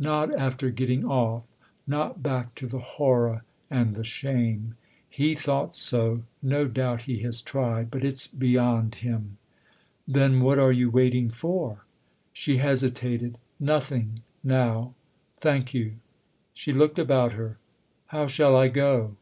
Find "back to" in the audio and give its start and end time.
2.20-2.66